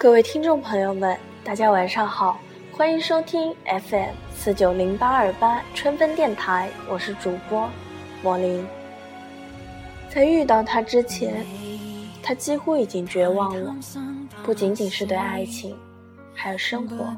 [0.00, 2.38] 各位听众朋友们，大家晚上好，
[2.70, 7.68] 欢迎收听 FM 四九零八二八春分电台，我是主播
[8.22, 8.64] 莫林。
[10.08, 11.44] 在遇到他之前，
[12.22, 13.74] 他几乎已经绝望了，
[14.44, 15.76] 不仅仅是对爱情，
[16.32, 17.12] 还有生活。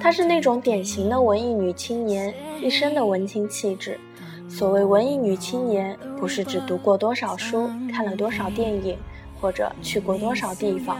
[0.00, 4.00] 她是那种典型的文艺女青年，一身的文青气质。
[4.48, 8.96] 所谓文艺女青年，不是只读过多少书，看了多少电影，
[9.38, 10.96] 或者去过多少地方。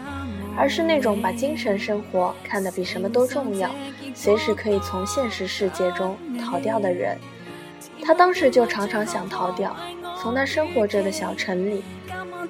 [0.57, 3.71] 而是那种把精神生活看得比什么都重要，
[4.15, 7.19] 随时可以从现实世界中逃掉的人。
[8.03, 9.77] 他当时就常常想逃掉，
[10.21, 11.83] 从他生活着的小城里。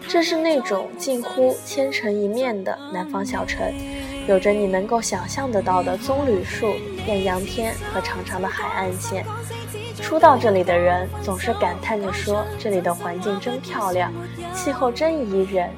[0.09, 3.73] 这是那种近乎千城一面的南方小城，
[4.29, 6.75] 有着你能够想象得到的棕榈树、
[7.07, 9.25] 艳阳天和长长的海岸线。
[10.01, 14.13] 初到这里的人总是感叹着说：“这里的环境真漂亮，
[14.55, 15.71] 气候真宜人。”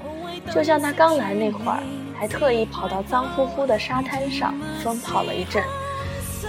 [0.52, 1.80] 就像他刚来那会儿。
[2.18, 5.62] 还特意跑到脏乎乎的沙滩上疯跑了一阵，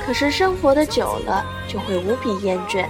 [0.05, 2.85] 可是生活的久了就会无比厌倦。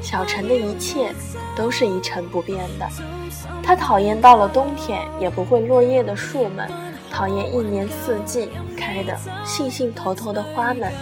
[0.00, 1.12] 小城的一切
[1.56, 2.88] 都是一成不变的。
[3.62, 6.68] 他讨厌到了冬天也不会落叶的树们，
[7.10, 10.92] 讨厌一年四季开的兴兴头头的花们，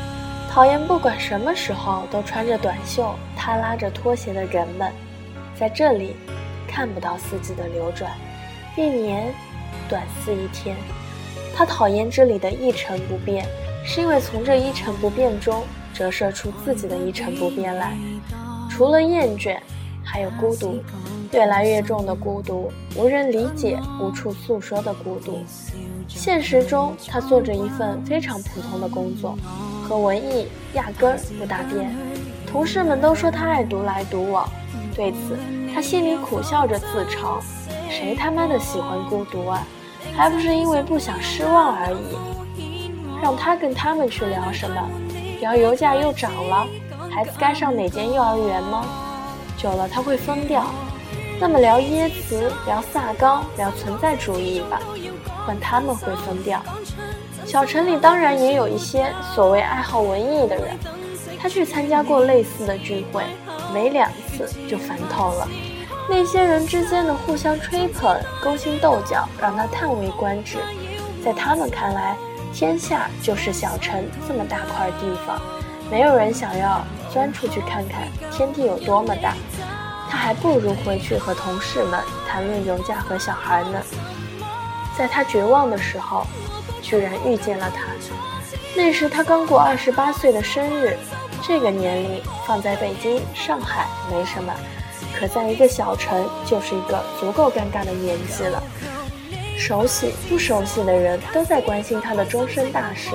[0.51, 4.93] 讨厌不管什么时候都穿着短袖、他拉着拖鞋的人们。
[5.59, 6.15] 在这里，
[6.69, 8.11] 看不到四季的流转，
[8.77, 9.33] 一年
[9.89, 10.77] 短似一天。
[11.55, 13.47] 他讨厌这里的一成不变，
[13.85, 17.97] 是因为从这一成不变中折射出自己的一成不变来。
[18.71, 19.59] 除了厌倦，
[20.05, 20.83] 还有孤独，
[21.33, 25.39] 越来越重的孤独，无人理解、无处诉说的孤独。
[26.09, 29.37] 现实中，他做着一份非常普通的工作，
[29.85, 31.95] 和文艺压根儿不搭边。
[32.47, 34.49] 同事们都说他爱独来独往，
[34.97, 35.39] 对此
[35.73, 37.41] 他心里苦笑着自嘲：
[37.89, 39.65] 谁他妈的喜欢孤独啊？
[40.17, 42.17] 还不是因为不想失望而已。
[43.23, 44.89] 让他跟他们去聊什么？
[45.41, 46.67] 聊油价又涨了，
[47.11, 48.85] 孩子该上哪间幼儿园吗？
[49.57, 50.65] 久了他会疯掉。
[51.39, 54.81] 那么聊耶茨，聊萨冈，聊存在主义吧，
[55.47, 56.63] 换他们会疯掉。
[57.47, 60.79] 小城里当然也有一些所谓爱好文艺的人，
[61.39, 63.25] 他去参加过类似的聚会，
[63.73, 65.49] 没两次就烦透了。
[66.13, 70.59] 那些人之间的互相吹捧、勾心斗角，让他叹为观止。
[71.25, 72.17] 在他们看来，
[72.53, 75.41] 天下就是小城这么大块地方，
[75.89, 79.35] 没有人想要钻出去看看天地有多么大。
[80.11, 83.81] 他还不如回去和同事们谈论油价和小孩呢。
[84.99, 86.27] 在他绝望的时候，
[86.83, 87.85] 居然遇见了他。
[88.75, 90.99] 那时他刚过二十八岁的生日，
[91.41, 94.53] 这个年龄放在北京、上海没什么。
[95.19, 98.63] 可在一个小城，就是一个足够尴尬的年纪了。
[99.59, 103.11] 熟悉不熟悉的人都在关心他的终身大事，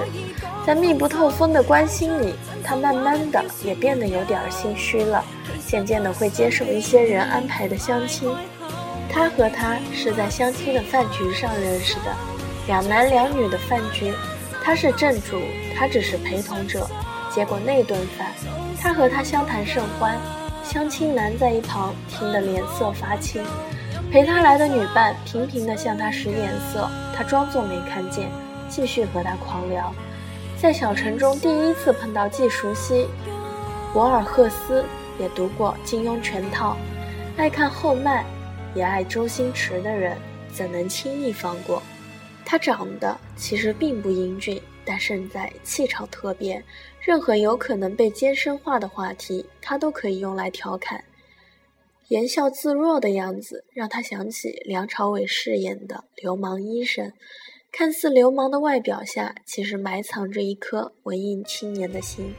[0.66, 5.24] 在密不透风的关心里，他慢慢的也变得有点心虚了，
[5.66, 8.32] 渐渐的会接受一些人安排的相亲。
[9.12, 12.16] 他和他是在相亲的饭局上认识的，
[12.68, 14.14] 两男两女的饭局，
[14.64, 15.42] 他是正主，
[15.76, 16.88] 他只是陪同者。
[17.34, 18.28] 结果那顿饭，
[18.80, 20.16] 他和他相谈甚欢。
[20.66, 23.40] 相亲男在一旁听得脸色发青，
[24.12, 28.28] 陪他来的女伴频频地向他使眼色，他装作没看见，
[28.68, 29.94] 继续和他狂聊。
[30.60, 33.06] 在小城中第一次碰到既熟悉
[33.94, 34.84] 博尔赫斯，
[35.20, 36.76] 也读过金庸全套，
[37.38, 38.26] 爱看后麦，
[38.74, 40.18] 也爱周星驰的人，
[40.52, 41.82] 怎能轻易放过？
[42.44, 44.60] 他长得其实并不英俊。
[44.88, 46.64] 但胜在气场特别，
[47.06, 51.04] 任何有可能被尖深化的话题，他都可以用来调侃。
[52.08, 57.14] 言笑自若的样子，让他想起梁朝伟饰演的流氓医生。
[57.72, 62.34] 看似流氓的外表下，其实埋藏着一颗文艺青年的心。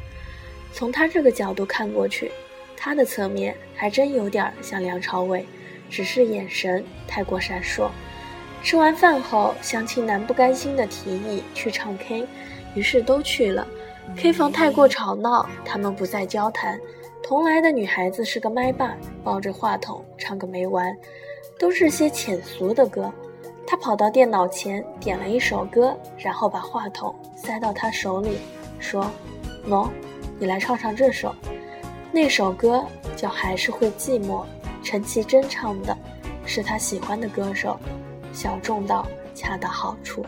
[0.73, 2.33] 从他这个角度看过去，
[2.77, 5.47] 他的侧面还真有点像梁朝伟，
[5.89, 7.89] 只是眼神太过闪烁。
[8.65, 12.27] 吃完饭后，相亲男不甘心地提议去唱 K，
[12.75, 13.65] 于是都去了。
[14.15, 16.79] K 房太过吵闹，他们不再交谈。
[17.23, 20.97] 同来的女孩子是个麦霸，抱着话筒唱个没完，
[21.59, 23.13] 都是些浅俗的歌。
[23.67, 28.39] 他跑到电脑前点了一首歌，然后把话筒塞到他手里，
[28.79, 29.11] 说
[29.69, 29.89] ：“喏，
[30.39, 31.35] 你来唱唱这首。”
[32.13, 32.85] 那首歌
[33.17, 34.43] 叫《还是会寂寞》，
[34.83, 35.97] 陈绮贞唱的，
[36.45, 37.77] 是他喜欢的歌手。
[38.33, 39.05] 小众到
[39.35, 40.25] 恰到好处。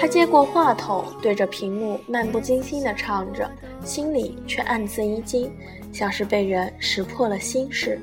[0.00, 3.50] 他接过话筒，对着屏幕漫不经心的唱着，
[3.84, 5.50] 心里却暗自一惊，
[5.92, 7.98] 像是被人识破了心事。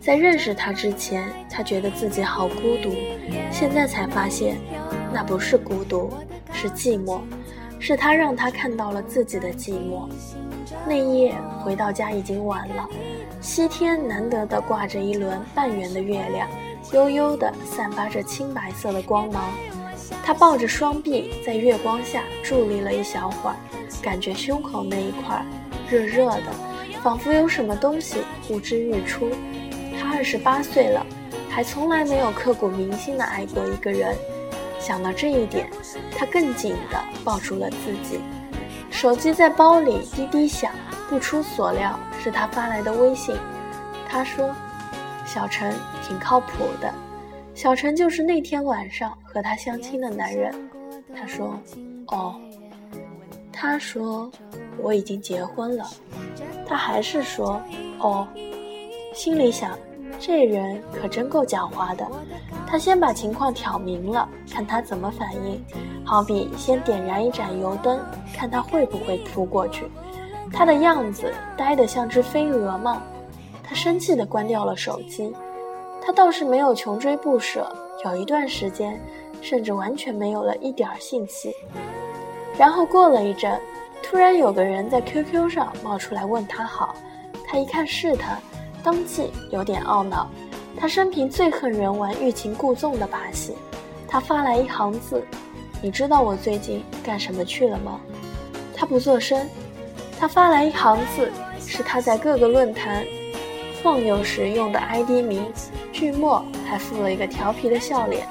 [0.00, 2.90] 在认识他之前，他觉得自己好孤独，
[3.50, 4.56] 现在才发现，
[5.12, 6.10] 那不是孤独。
[6.62, 7.18] 是寂寞，
[7.80, 10.08] 是他让他看到了自己的寂寞。
[10.86, 12.88] 那夜回到家已经晚了，
[13.40, 16.48] 西天难得的挂着一轮半圆的月亮，
[16.92, 19.50] 悠悠的散发着青白色的光芒。
[20.22, 23.56] 他抱着双臂在月光下伫立了一小会儿，
[24.00, 25.44] 感觉胸口那一块
[25.90, 26.52] 热热的，
[27.02, 29.28] 仿佛有什么东西呼之欲出。
[30.00, 31.04] 他二十八岁了，
[31.50, 34.16] 还从来没有刻骨铭心的爱过一个人。
[34.82, 35.70] 想到这一点，
[36.18, 38.20] 他更紧地抱住了自己。
[38.90, 40.72] 手机在包里滴滴响，
[41.08, 43.36] 不出所料是他发来的微信。
[44.08, 44.52] 他说
[45.24, 46.92] ：“小陈挺靠谱的。”
[47.54, 50.52] 小陈就是那天晚上和他相亲的男人。
[51.14, 51.56] 他说
[52.10, 52.34] ：“哦。”
[53.52, 54.28] 他说
[54.82, 55.88] ：“我已经结婚了。”
[56.66, 57.62] 他还是说
[58.00, 58.26] ：“哦。”
[59.14, 59.78] 心里想：
[60.18, 62.06] 这人可真够狡猾的。
[62.66, 65.62] 他先把情况挑明了，看他怎么反应。
[66.04, 68.00] 好比先点燃一盏油灯，
[68.34, 69.84] 看他会不会扑过去。
[70.52, 73.02] 他的样子呆得像只飞蛾嘛。
[73.62, 75.34] 他生气地关掉了手机。
[76.04, 77.70] 他倒是没有穷追不舍，
[78.04, 79.00] 有一段时间，
[79.40, 81.54] 甚至完全没有了一点信息。
[82.58, 83.58] 然后过了一阵，
[84.02, 86.94] 突然有个人在 QQ 上冒出来问他好，
[87.46, 88.36] 他一看是他，
[88.82, 90.28] 当即有点懊恼。
[90.76, 93.54] 他生平最恨人玩欲擒故纵的把戏。
[94.08, 95.22] 他发来一行字
[95.80, 98.00] ：“你知道我最近干什么去了吗？”
[98.74, 99.48] 他不作声。
[100.18, 101.30] 他发来一行字，
[101.60, 103.04] 是他在各个论坛
[103.82, 105.44] 晃悠时用的 ID 名。
[105.92, 108.26] 句末还附了一个调皮的笑脸，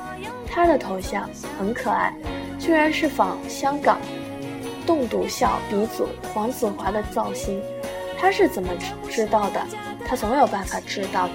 [0.45, 2.13] 他的头像很可爱，
[2.59, 3.98] 居然是仿香港
[4.86, 7.62] 栋笃笑鼻祖黄子华的造型。
[8.21, 8.69] 他是怎么
[9.09, 9.59] 知道的？
[10.06, 11.33] 他总有办法知道的。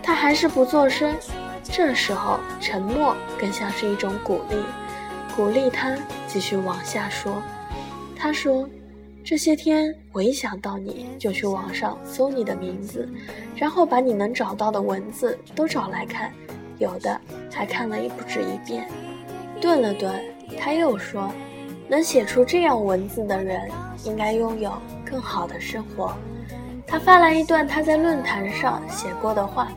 [0.00, 1.12] 他还是不作声。
[1.64, 4.56] 这时候沉默更像是一种鼓励，
[5.34, 5.98] 鼓励他
[6.28, 7.42] 继续往下说。
[8.16, 8.68] 他说。
[9.28, 13.08] 这些天，我一想到你就去网上搜你的名字，
[13.56, 16.32] 然后把你能找到的文字都找来看，
[16.78, 17.20] 有的
[17.52, 18.88] 还看了一不止一遍。
[19.60, 20.14] 顿了顿，
[20.56, 21.28] 他又说
[21.90, 23.68] ：“能写出这样文字的人，
[24.04, 24.72] 应该拥有
[25.08, 26.12] 更好的生活。”
[26.86, 29.68] 他发来一段他在论坛上写过的话，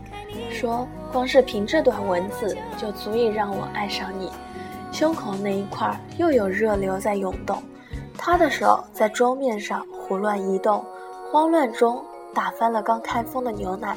[0.51, 4.31] 说：“光是凭这段文字就足以让我爱上你。”
[4.91, 7.61] 胸口那一块又有热流在涌动。
[8.17, 10.83] 他的手在桌面上胡乱移动，
[11.31, 12.03] 慌乱中
[12.33, 13.95] 打翻了刚开封的牛奶。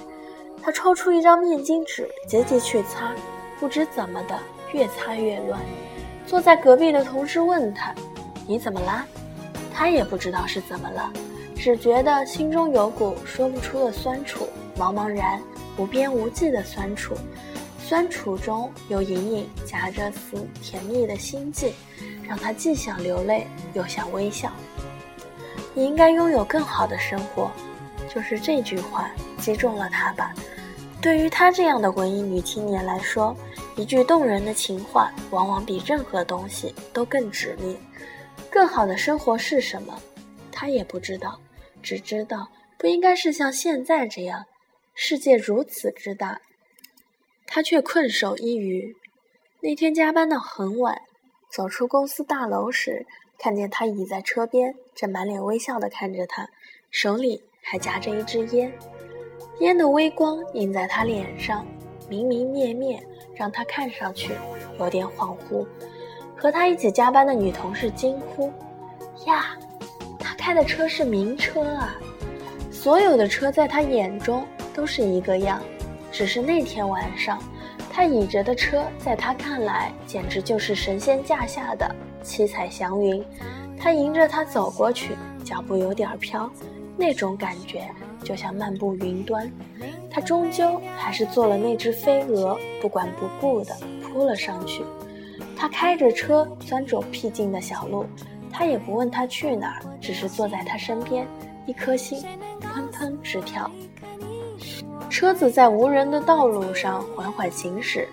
[0.62, 3.10] 他抽出一张面巾纸，急急去擦，
[3.58, 4.38] 不知怎么的，
[4.72, 5.60] 越擦越乱。
[6.24, 7.92] 坐在隔壁的同事问他
[8.46, 9.04] ：“你怎么啦？”
[9.74, 11.12] 他也不知道是怎么了，
[11.56, 15.40] 只觉得心中有股说不出的酸楚，茫茫然、
[15.76, 17.14] 无边无际的酸楚。
[17.78, 21.74] 酸楚中有隐隐夹着丝甜蜜的心悸。
[22.26, 24.50] 让他既想流泪又想微笑。
[25.74, 27.50] 你应该拥有更好的生活，
[28.08, 30.32] 就是这句话击中了他吧。
[31.02, 33.36] 对于他这样的文艺女青年来说，
[33.76, 37.76] 一句动人的情话，往往比任何东西都更直立。
[38.52, 39.98] 更好的生活是什么？
[40.52, 41.40] 他也不知道，
[41.82, 42.46] 只知道
[42.78, 44.44] 不应该是像现在这样。
[44.94, 46.38] 世界如此之大，
[47.46, 48.94] 他却困守一隅。
[49.62, 51.00] 那天加班到很晚。
[51.50, 53.06] 走出公司大楼时，
[53.38, 56.48] 看见他倚在车边，正满脸微笑地看着他，
[56.90, 58.70] 手里还夹着一支烟。
[59.60, 61.66] 烟的微光映在他脸上，
[62.06, 63.02] 明明灭灭，
[63.34, 64.32] 让他看上去
[64.78, 65.66] 有点恍惚。
[66.42, 68.52] 和他一起加班的女同事惊呼
[69.28, 69.56] ：“呀，
[70.18, 71.94] 他开的车是名车啊！”
[72.68, 74.44] 所有的车在他眼中
[74.74, 75.62] 都是一个样，
[76.10, 77.40] 只是那天晚上。
[77.92, 81.88] 他倚着的车，在他看来简直就是神仙驾下的
[82.24, 83.24] 七彩祥云。
[83.78, 86.50] 他迎着他走过去，脚步有点飘，
[86.96, 87.88] 那种感觉
[88.24, 89.48] 就像漫步云端。
[90.10, 94.82] 他终究还是做了那只飞蛾，不管不顾的扑了上去。
[95.62, 98.04] 他开着车钻走僻静的小路，
[98.50, 101.24] 他也不问他去哪儿，只是坐在他身边，
[101.66, 102.20] 一颗心
[102.60, 103.70] 砰砰直跳。
[105.08, 108.08] 车子在无人的道路上缓缓行驶，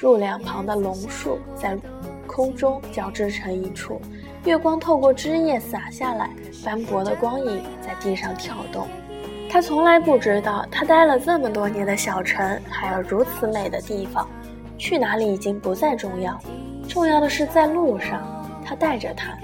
[0.00, 1.76] 路两旁的榕树在
[2.26, 4.00] 空中交织成一处，
[4.46, 6.30] 月光透过枝叶洒下来，
[6.64, 8.88] 斑驳的光影在地上跳动。
[9.50, 14.26] 他从来不知道，他待了这么多年的小城还有如此美的地方。
[14.78, 16.40] 去哪里已经不再重要，
[16.88, 18.22] 重要的是在路上，
[18.64, 19.36] 他带着她。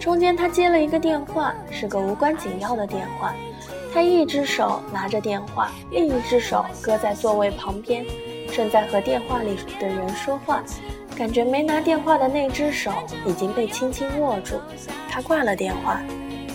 [0.00, 3.34] 中间他接了一个电话，是个无关紧要的电话。
[3.92, 8.04] 他一只手拿着电话，另一只手搁在座位旁边，
[8.54, 10.62] 正在和电话里的人说话。
[11.16, 12.92] 感觉没拿电话的那只手
[13.26, 14.54] 已经被轻轻握住。
[15.10, 16.00] 他挂了电话，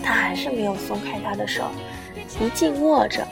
[0.02, 1.64] 他还是没有松开他的手，
[2.40, 3.26] 一劲握着。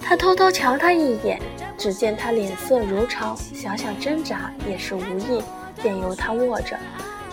[0.00, 1.38] 他偷偷瞧他一眼，
[1.76, 5.42] 只见他脸色如常，想想挣扎也是无益，
[5.82, 6.76] 便由他握着。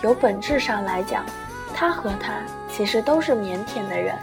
[0.02, 1.24] 由本质上来讲，
[1.74, 4.14] 他和他其实都是腼腆的人，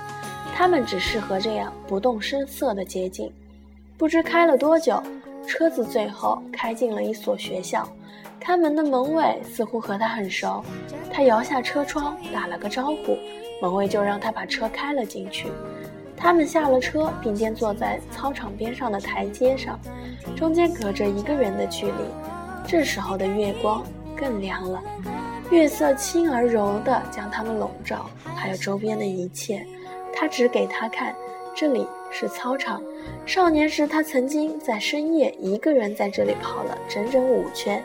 [0.55, 3.31] 他们只适合这样不动声色的接近。
[3.97, 5.01] 不知开了多久，
[5.47, 7.87] 车子最后开进了一所学校。
[8.39, 10.63] 看门的门卫似乎和他很熟，
[11.11, 13.17] 他摇下车窗打了个招呼，
[13.61, 15.47] 门卫就让他把车开了进去。
[16.17, 19.79] 他们下了车，并肩坐在操场边上的台阶上，
[20.35, 21.93] 中间隔着一个人的距离。
[22.67, 23.83] 这时候的月光
[24.15, 24.81] 更凉了，
[25.51, 29.65] 月色轻而柔地将他们笼罩，还有周边的一切。
[30.15, 31.15] 他指给他看，
[31.55, 32.81] 这里是操场。
[33.25, 37.83] 少年时，他曾经在深夜一个人在这里跑了整整五圈。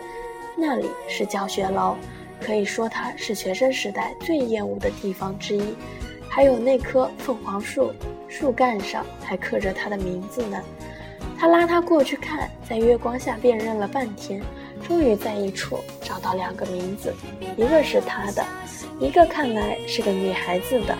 [0.56, 1.96] 那里是教学楼，
[2.40, 5.74] 可以说它是学生时代最厌恶的地方之一。
[6.28, 7.92] 还有那棵凤凰树，
[8.28, 10.60] 树干上还刻着他的名字呢。
[11.38, 14.42] 他拉他过去看，在月光下辨认了半天，
[14.88, 17.14] 终于在一处找到两个名字，
[17.58, 18.42] 一个是他的，
[18.98, 20.96] 一个看来是个女孩子的，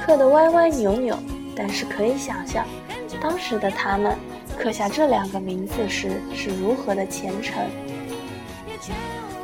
[0.00, 1.16] 刻得歪歪扭扭。
[1.54, 2.66] 但是可以想象，
[3.20, 4.16] 当时的他们
[4.58, 7.54] 刻下这两个名字时是如何的虔诚。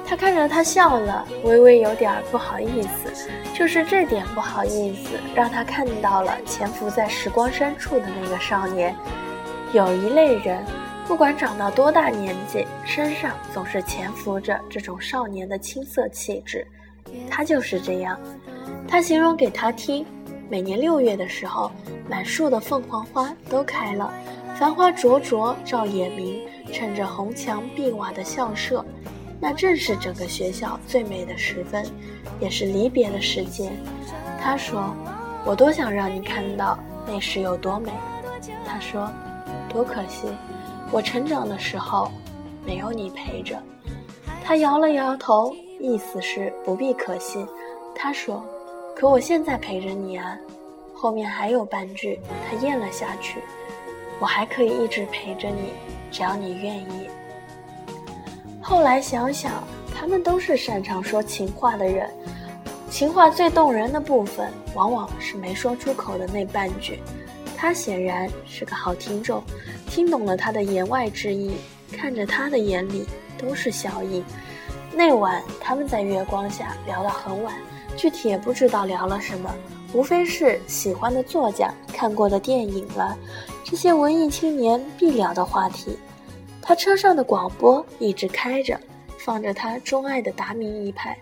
[0.06, 3.30] 他看着他笑了，微微有点不好意思。
[3.54, 8.94] 就是这点不好意思，让他看到了潜伏在时光深处的那个少年。
[9.72, 10.62] 有一类人，
[11.06, 16.66] 不管长到多大年纪，身上总是潜伏着这种少年的青涩气质。
[17.28, 18.18] 他就是这样。
[18.88, 20.06] 他形容给他听：
[20.48, 21.70] 每年六月的时候，
[22.08, 24.12] 满树的凤凰花都开了，
[24.56, 26.40] 繁花灼灼照眼明，
[26.72, 28.84] 衬着红墙碧瓦的校舍。
[29.40, 31.84] 那正是整个学校最美的时分，
[32.40, 33.72] 也是离别的时间。
[34.40, 34.94] 他说
[35.44, 37.90] ：“我多想让你看到那时有多美。”
[38.64, 39.10] 他说
[39.68, 40.28] ：“多可惜，
[40.92, 42.08] 我成长的时候
[42.64, 43.60] 没有你陪着。”
[44.44, 47.44] 他摇了摇头，意思是不必可惜。
[47.94, 48.44] 他说
[48.94, 50.36] ：“可我现在陪着你啊。”
[50.94, 53.40] 后面还有半句，他咽了下去
[54.20, 55.72] ：“我还可以一直陪着你，
[56.10, 57.08] 只要你愿意。”
[58.62, 62.08] 后来想想，他们都是擅长说情话的人。
[62.88, 67.00] 情话最动人的部分，往往是没说出口的那半句。
[67.56, 69.42] 他显然是个好听众，
[69.92, 71.52] 听懂了他的言外之意，
[71.92, 73.04] 看着他的眼里
[73.36, 74.24] 都是笑意。
[74.94, 77.54] 那晚他们在月光下聊到很晚，
[77.94, 79.54] 具体也不知道聊了什么，
[79.92, 83.14] 无非是喜欢的作家、看过的电影了，
[83.62, 85.98] 这些文艺青年必聊的话题。
[86.62, 88.80] 他车上的广播一直开着，
[89.18, 91.18] 放着他钟爱的达明一派，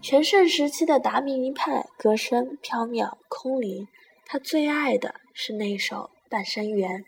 [0.00, 3.86] 全盛时期的达明一派歌声飘渺空灵。
[4.24, 5.96] 他最爱的是那首
[6.30, 7.00] 《半生缘》，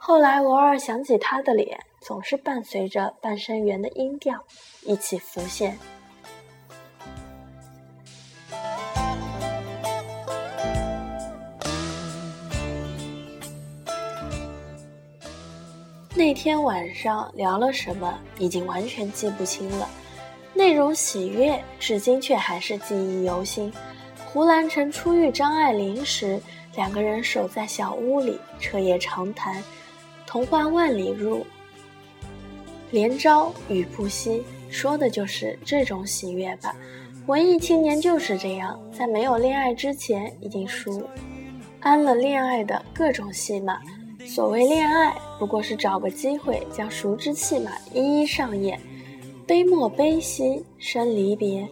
[0.00, 4.42] 后来偶尔想起他的脸，总是伴随着《半生缘》的音调
[4.84, 5.76] 一起浮现。
[16.14, 19.88] 那天晚上聊了什么，已经完全记不清了。
[20.54, 23.72] 内容喜悦，至今却还是记忆犹新。
[24.26, 26.40] 胡兰成初遇张爱玲时，
[26.76, 29.62] 两个人守在小屋里彻夜长谈，
[30.28, 31.42] 童话万里入，
[32.90, 36.76] 连朝雨不息，说的就是这种喜悦吧。
[37.26, 41.02] 文艺青年就是这样，在没有恋爱之前，已经熟
[41.80, 43.80] 安了恋爱的各种戏码。
[44.26, 48.78] 所谓恋爱，不过是找个机会将熟知戏码一一上演。
[49.46, 51.66] 悲莫悲兮生离别，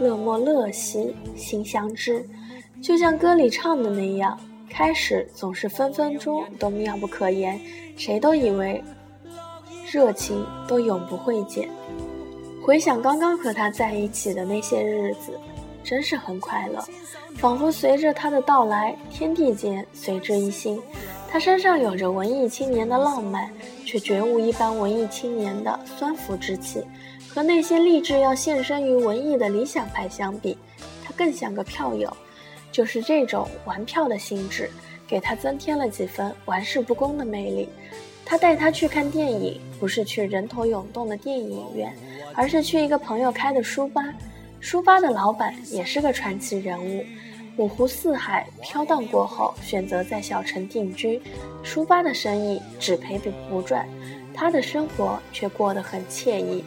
[0.00, 2.26] 乐莫乐兮心相知。
[2.82, 4.40] 就像歌里唱的那样，
[4.76, 7.60] 开始总是分分钟都妙不可言，
[7.96, 8.82] 谁都以为
[9.88, 11.68] 热情都永不会减。
[12.60, 15.38] 回想刚刚和他在一起的那些日子，
[15.84, 16.84] 真是很快乐，
[17.36, 20.82] 仿佛随着他的到来，天地间随之一新。
[21.30, 23.48] 他身上有着文艺青年的浪漫，
[23.86, 26.82] 却绝无一般文艺青年的酸腐之气。
[27.28, 30.58] 和那些立志要献身于文艺的理想派相比，
[31.04, 32.12] 他更像个票友。
[32.74, 34.68] 就是这种玩票的性质，
[35.06, 37.68] 给他增添了几分玩世不恭的魅力。
[38.26, 41.94] 他带他去看电影，不是去人头涌动的电影院，
[42.34, 44.02] 而是去一个朋友开的书吧。
[44.58, 47.04] 书吧的老板也是个传奇人物，
[47.58, 51.22] 五湖四海飘荡过后，选择在小城定居。
[51.62, 53.88] 书吧的生意只赔不赚，
[54.34, 56.64] 他的生活却过得很惬意。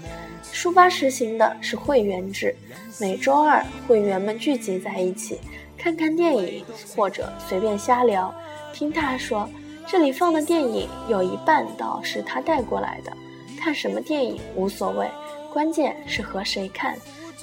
[0.53, 2.55] 书吧实行的是会员制，
[2.97, 5.37] 每周二会员们聚集在一起，
[5.77, 6.65] 看看电影
[6.95, 8.33] 或者随便瞎聊。
[8.73, 9.47] 听他说，
[9.85, 13.11] 这里放的电影有一半倒是他带过来的。
[13.59, 15.09] 看什么电影无所谓，
[15.51, 16.95] 关键是和谁看。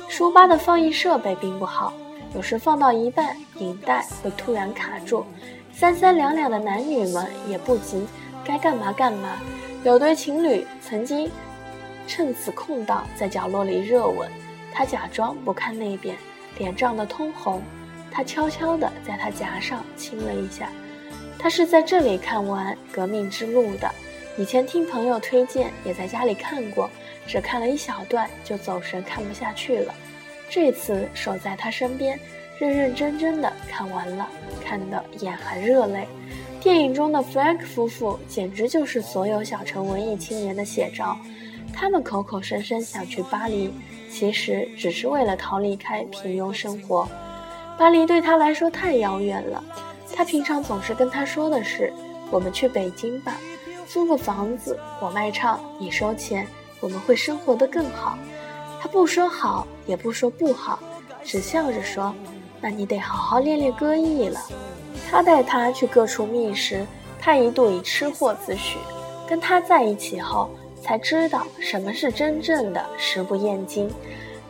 [0.08, 1.92] 书吧的放映设备并不好，
[2.34, 5.24] 有时放到一半，影带会突然卡住。
[5.72, 8.06] 三三两两的男女们也不急，
[8.44, 9.36] 该干嘛干嘛。
[9.82, 11.30] 有对情侣曾经。
[12.06, 14.30] 趁此空档，在角落里热吻。
[14.72, 16.14] 他假装不看那边，
[16.58, 17.62] 脸涨得通红。
[18.14, 20.71] 他悄悄地在他颊上亲了一下。
[21.37, 23.90] 他是在这里看完《革命之路》的，
[24.38, 26.88] 以前听朋友推荐，也在家里看过，
[27.26, 29.92] 只看了一小段就走神，看不下去了。
[30.49, 32.18] 这次守在他身边，
[32.59, 34.28] 认认真真的看完了，
[34.64, 36.06] 看得眼含热泪。
[36.61, 41.18] 电影中的 Frank 夫妇简直就是所有小城文艺青年的写照。
[41.75, 43.75] 他们口口声声想去巴黎，
[44.09, 47.09] 其实只是为了逃离开平庸生活。
[47.78, 49.62] 巴黎对他来说太遥远了。
[50.14, 51.92] 他平常总是跟他说的是
[52.30, 53.36] ：“我们去北京吧，
[53.86, 56.46] 租个房子，我卖唱，你收钱，
[56.80, 58.16] 我们会生活得更好。”
[58.80, 60.78] 他不说好，也不说不好，
[61.24, 62.14] 只笑着说
[62.60, 64.40] ：“那你得好好练练歌艺了。”
[65.10, 66.86] 他带他去各处觅食，
[67.20, 68.76] 他一度以吃货自诩。
[69.28, 70.50] 跟他在一起后。
[70.84, 73.90] 才知道什么是真正的食不厌精。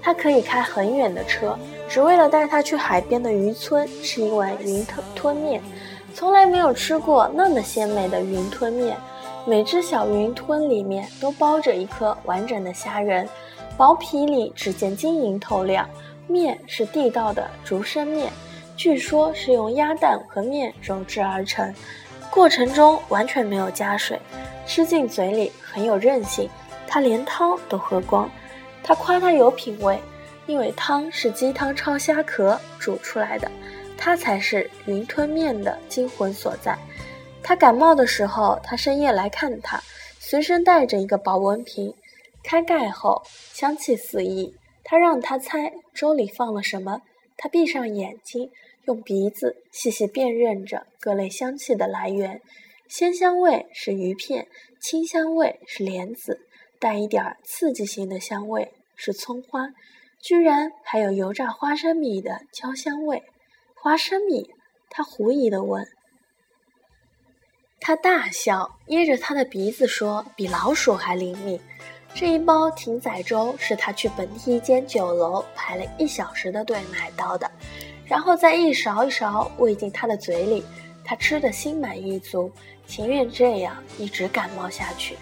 [0.03, 1.57] 他可以开很远的车，
[1.89, 5.63] 只为了带他去海边的渔村吃一碗云吞吞面。
[6.15, 8.97] 从来没有吃过那么鲜美的云吞面，
[9.45, 13.29] 每只小云吞里面都包着一颗完整的虾仁，
[13.77, 15.89] 薄皮里只见晶莹透亮。
[16.27, 18.33] 面是地道的竹升面，
[18.77, 21.75] 据说是用鸭蛋和面揉制而成，
[22.31, 24.19] 过程中完全没有加水。
[24.67, 26.49] 吃进嘴里很有韧性，
[26.87, 28.31] 他连汤都喝光。
[28.83, 29.99] 他夸他有品味，
[30.47, 33.51] 因为汤是鸡汤焯虾壳煮出来的，
[33.97, 36.79] 它才是云吞面的精魂所在。
[37.43, 39.83] 他感冒的时候，他深夜来看他，
[40.19, 41.95] 随身带着一个保温瓶，
[42.43, 44.55] 开盖后香气四溢。
[44.83, 47.03] 他让他猜粥里放了什么，
[47.37, 48.51] 他闭上眼睛，
[48.85, 52.41] 用鼻子细细辨认着各类香气的来源。
[52.87, 54.47] 鲜香味是鱼片，
[54.79, 56.47] 清香味是莲子，
[56.79, 59.71] 带一点刺激性的香味是葱花，
[60.25, 63.23] 居然还有油炸花生米的焦香味。
[63.75, 64.49] 花生米？
[64.89, 65.87] 他狐疑地问。
[67.79, 71.61] 他大笑，捏着他的鼻子说：“比老鼠还灵敏。”
[72.15, 77.51] 这一包艇仔粥是他去本地一间酒楼排了一小时的队买到的，
[78.07, 80.65] 然后再一勺一勺喂进他的嘴里，
[81.05, 82.51] 他吃得心满意足。
[82.87, 85.19] 情愿这样一直感冒下去。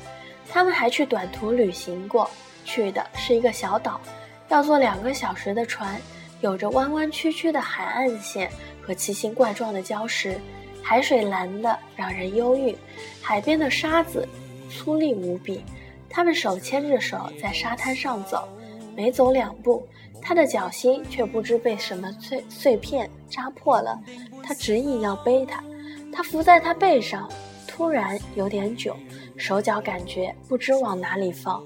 [0.48, 2.30] 他们还去短途旅行过，
[2.64, 4.00] 去的是一个小岛，
[4.48, 6.00] 要坐两个小时的船，
[6.40, 8.50] 有着弯弯曲曲的海岸线
[8.80, 10.38] 和奇形怪状的礁石，
[10.82, 12.76] 海水蓝的让人忧郁，
[13.20, 14.28] 海边的沙子
[14.70, 15.64] 粗粝无比。
[16.08, 18.46] 他们手牵着手在沙滩上走，
[18.94, 19.86] 没走两步，
[20.20, 23.98] 他的脚心却不知被什么碎碎片扎破了。
[24.42, 25.64] 他执意要背他，
[26.12, 27.28] 他伏在他背上。
[27.66, 28.94] 突然有点囧，
[29.38, 31.64] 手脚感觉不知往哪里放。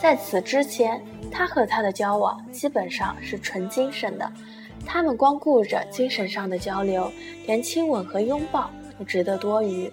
[0.00, 4.32] 在此之前，他和他的交往基本上是纯精神的，
[4.86, 7.10] 他们光顾着精神上的交流，
[7.46, 9.90] 连亲吻和拥抱都值得多余，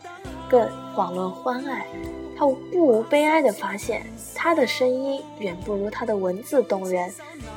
[0.47, 1.85] 更遑论欢爱。
[2.37, 7.11] 他不无悲哀地发现，他的声音远不如他的文字动人，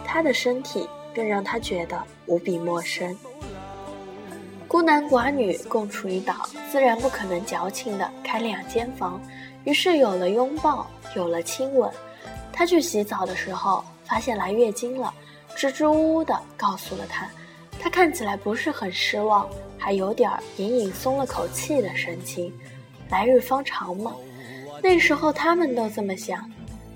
[0.04, 3.14] 他的身体更让他觉得无比陌生。
[4.66, 6.34] 孤男寡女共处一岛，
[6.70, 9.20] 自然不可能矫情的开两间房。
[9.64, 11.90] 于是有了拥抱，有了亲吻。
[12.59, 15.14] 他去洗澡的时候，发现来月经了，
[15.55, 17.31] 支支吾吾的告诉了他。
[17.79, 22.53] 他看起来不是很失望，还有点隐隐松了口气的神情。
[23.11, 24.12] 来日方长嘛，
[24.83, 26.51] 那时候他们都这么想。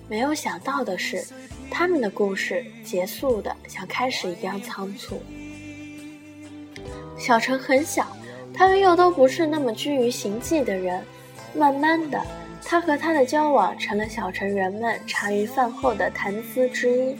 [0.08, 1.24] 没有想到的是，
[1.70, 5.22] 他们的故事结束的像开始一样仓促。
[7.16, 8.04] 小城很小，
[8.52, 11.00] 他们又都不是那么拘于行迹的人。
[11.54, 12.20] 慢慢的，
[12.64, 17.16] 他和他的交往成了小城人们茶余饭后的谈资之一。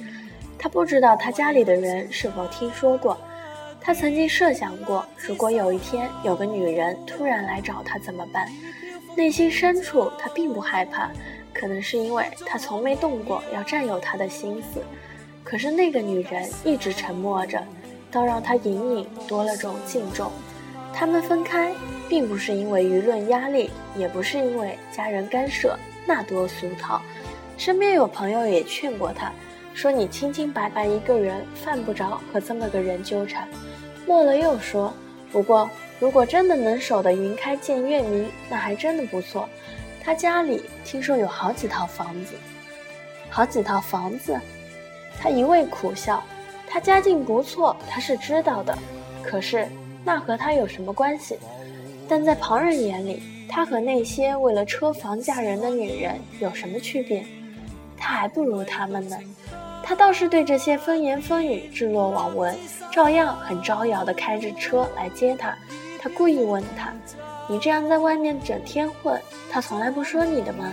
[0.58, 3.18] 他不知道他家里的人是否听说过。
[3.80, 8.48] 他曾经设想过，如果有一天有个女人突然来找他怎么办？
[9.16, 11.10] 内心深处，他并不害怕，
[11.52, 14.80] 可能是因为他从没动过要占有他的心思。
[15.42, 17.60] 可是那个女人一直沉默着，
[18.10, 20.30] 倒让他隐隐多了种敬重。
[20.94, 21.74] 他们分开，
[22.12, 27.00] 并不是因为舆论压力，也不是因为家人干涉，那多俗套。
[27.56, 29.32] 身边有朋友也劝过他，
[29.72, 33.48] 说你清清白白一个人，犯不着和这么个人纠缠。
[34.06, 34.92] 末了又说，
[35.30, 39.48] 不过如果真的能守得云开见月明，那还真的不错。
[40.04, 42.34] 他家里听说有好几套房子，
[43.30, 44.38] 好几套房子。
[45.18, 46.22] 他一味苦笑。
[46.68, 48.76] 他家境不错，他是知道的，
[49.22, 49.66] 可是。
[50.04, 51.38] 那和他有什么关系？
[52.08, 57.24] 但在旁人眼里，他和那些为了车房嫁人的女人有什么区别？
[57.96, 59.16] 他还不如他们呢。
[59.84, 62.56] 他倒是对这些风言风语置若罔闻，
[62.92, 65.56] 照样很招摇地开着车来接他。
[66.00, 66.92] 他故意问她
[67.48, 70.72] ：“你这样在外面整天混，他从来不说你的吗？”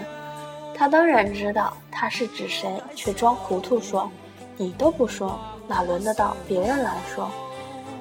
[0.76, 4.10] 他当然知道他是指谁，却装糊涂说
[4.56, 7.30] ：“你都不说，哪轮得到别人来说？”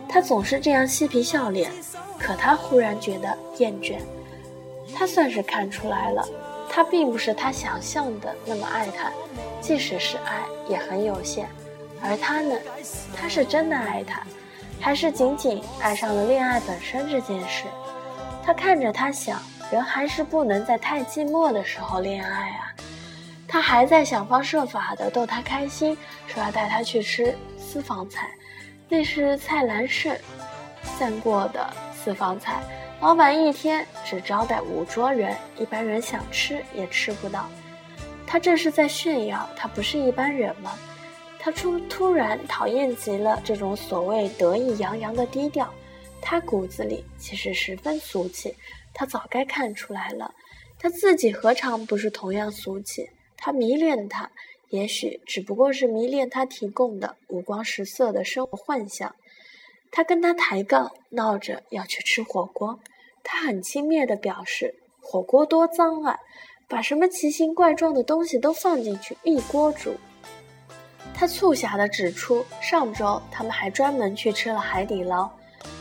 [0.08, 1.70] 他总是这样嬉皮笑脸，
[2.18, 3.98] 可他忽然觉得厌倦。
[4.94, 6.26] 他算是看出来了，
[6.68, 9.12] 他并不是他想象的那么爱他，
[9.61, 11.48] 即使是爱，也很有限。
[12.02, 12.57] 而他呢，
[13.16, 14.22] 他是真的爱他，
[14.81, 17.64] 还是仅仅爱上了恋爱本身这件事？
[18.44, 22.72] 他看着他想，人还是不能在太寂寞的时候恋爱啊。
[23.46, 28.28] 他还在想方设法的逗他开心，说要带他去吃私房菜。
[28.88, 30.18] 那是蔡澜氏
[30.83, 31.66] 散过的
[32.08, 32.62] 私房菜，
[33.02, 37.46] 老板一天只招待五桌人，一般人想吃也吃不到。
[38.26, 40.72] 他这是在炫耀，他不是一般人吗？
[41.38, 45.70] 他突突然讨厌极了这种所谓得意洋洋的低调，
[46.22, 48.54] 他骨子里其实十分俗气。
[48.94, 50.34] 他早该看出来了，
[50.78, 53.10] 他自己何尝不是同样俗气？
[53.36, 54.30] 他迷恋他。
[54.70, 59.14] 也许只不过是迷恋他提供的五光十色的生活幻想。
[59.90, 62.79] 他跟他抬杠，闹着要去吃火锅。
[63.24, 66.18] 他很轻蔑地表示：“火锅多脏啊，
[66.68, 69.94] 把什么奇形怪状的东西都放进去一锅煮。”
[71.14, 75.29] 他促狭地指出，上周他们还专门去吃了海底捞。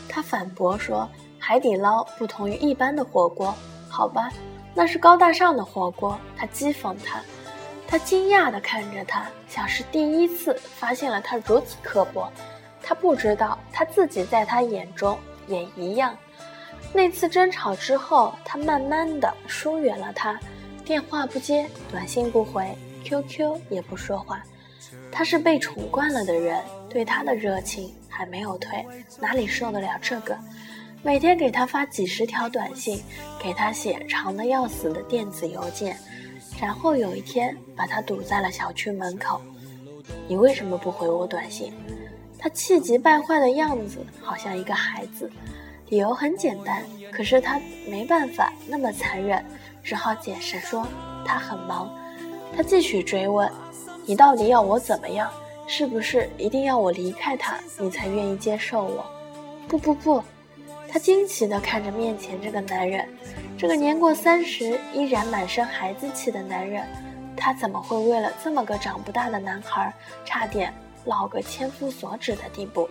[0.08, 3.54] 他反驳说：“海底捞不同于一般的火锅，
[3.88, 4.30] 好吧，
[4.74, 7.22] 那是高大上的火锅。”他讥讽他。
[7.86, 12.30] 他惊讶地看着他，像是第一次发现了他如此刻薄。
[12.88, 16.16] 他不知道他自己在他眼中也一样。
[16.90, 20.40] 那次争吵之后，他慢慢地疏远了他，
[20.86, 22.66] 电话不接，短信不回
[23.04, 24.42] ，QQ 也不说话。
[25.12, 28.82] 他是被宠惯了的人，对他的热情还没有退，
[29.20, 30.34] 哪里受得了这个？
[31.02, 33.02] 每天给他发几十条短信，
[33.38, 35.94] 给他写长的要死的电子邮件。
[36.58, 39.42] 然后有一天，把他堵在了小区门口。
[40.26, 41.70] 你为什么不回我短信？
[42.38, 45.30] 他气急败坏的样子，好像一个孩子。
[45.88, 49.44] 理由很简单，可是他没办法那么残忍，
[49.82, 50.86] 只好解释说
[51.24, 51.90] 他很忙。
[52.56, 53.50] 他继续追问：
[54.04, 55.30] 你到底要我怎么样？
[55.66, 59.04] 是不是一定要我离开他，你才愿意接受我？
[59.66, 60.22] 不不不。
[60.90, 63.06] 他惊奇地看着面前这个男人，
[63.58, 66.86] 这个年过三十依然满身孩子气的男人，
[67.36, 69.92] 他怎么会为了这么个长不大的男孩，
[70.24, 70.72] 差点
[71.08, 72.88] 老个千夫所指的地步？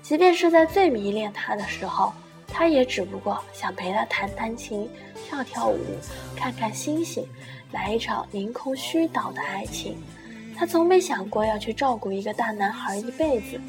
[0.00, 2.12] 即便是在最迷恋他的时候，
[2.48, 4.88] 他也只不过想陪他弹弹琴、
[5.26, 5.78] 跳跳舞、
[6.34, 7.28] 看看星星，
[7.70, 9.96] 来一场凌空虚岛的爱情。
[10.56, 13.60] 他从没想过要去照顾一个大男孩一辈子，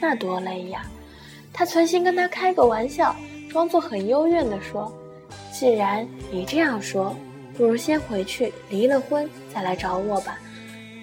[0.00, 0.86] 那多累呀！
[1.52, 3.14] 他存心跟他开个玩笑，
[3.50, 4.90] 装作很幽怨地说
[5.52, 7.14] ：“既然你这样说，
[7.56, 10.38] 不如先回去离了婚再来找我吧。”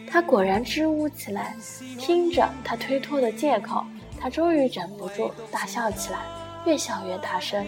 [0.10, 1.54] 他果然支吾起来，
[2.00, 3.86] 听着他推脱的借口，
[4.20, 6.20] 他终于忍不住大笑起来，
[6.66, 7.66] 越笑越大声，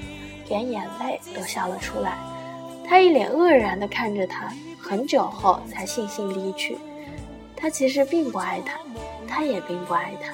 [0.48, 2.18] 连眼泪都笑了出来。
[2.88, 6.78] 他一脸愕然地看着他，很久后才悻悻离去。
[7.56, 8.80] 他其实并不爱他，
[9.28, 10.34] 他也并不爱他。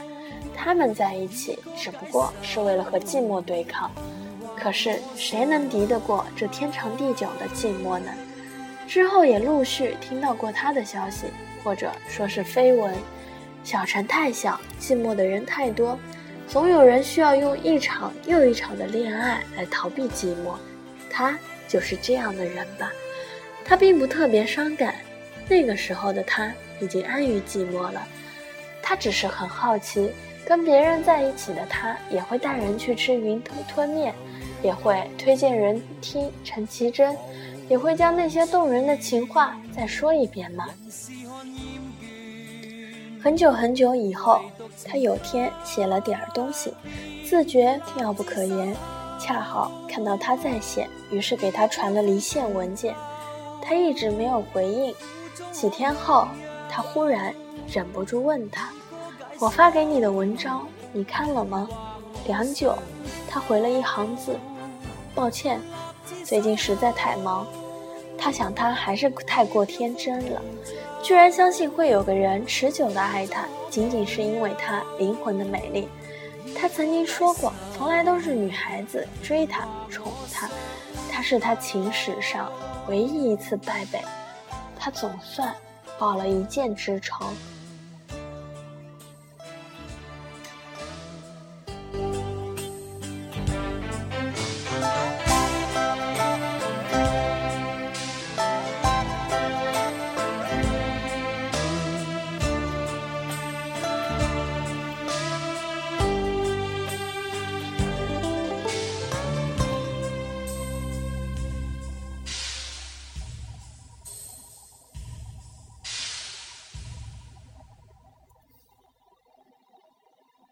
[0.56, 3.92] 他们在一起只不过是为了和寂寞对抗，
[4.56, 8.12] 可是谁能敌得过这天长地久的寂寞呢？
[8.88, 11.26] 之后也陆续听到过他的消息，
[11.66, 12.94] 或者说是绯闻。
[13.64, 15.98] 小城太小，寂寞的人太多，
[16.48, 20.56] 总有人需要用一场又一场的恋爱来逃避寂寞。
[21.10, 21.36] 他
[21.68, 22.92] 就是这样的人吧？
[23.66, 24.94] 他并不特别伤感，
[25.50, 28.08] 那个时候的他已经安于寂寞了。
[28.84, 30.12] 他只是很好奇。
[30.48, 34.14] 跟别人在一起的他，也会带人去吃云吞吞面，
[34.62, 37.18] 也会推荐人听陈绮贞，
[37.68, 40.68] 也会将那些动人的情话再说一遍吗？
[43.26, 44.40] 很久很久以后，
[44.86, 46.72] 他有天写了点儿东西，
[47.28, 48.78] 自觉妙不可言，
[49.20, 52.94] 恰好看到他在线，于是给他传了离线文件。
[53.64, 54.94] 他一直没有回应。
[55.52, 56.28] 几天后，
[56.70, 57.34] 他忽然
[57.68, 58.70] 忍不住问他
[59.42, 61.68] ：“我发给你的文章，你看了吗？”
[62.30, 62.78] 良久，
[63.28, 64.38] 他回了一行字
[65.16, 65.60] ：“抱歉，
[66.24, 67.44] 最近实在太忙。”
[68.20, 70.40] 他想，他还是太过天真了，
[71.06, 75.88] 居然相信会有个人持久的爱她，仅仅是因为她灵魂的美丽。
[76.58, 80.50] 他曾经说过，从来都是女孩子追他、宠他，
[81.12, 82.52] 他是他情史上
[82.88, 84.00] 唯一一次败北，
[84.76, 85.54] 他总算
[86.00, 87.24] 报了一箭之仇。